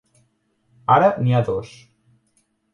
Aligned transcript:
Ara 0.95 1.11
n'hi 1.21 1.37
ha 1.41 1.45
dos. 1.53 1.77